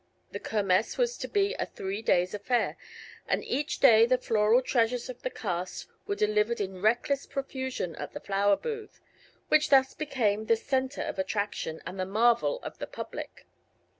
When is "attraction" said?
11.19-11.83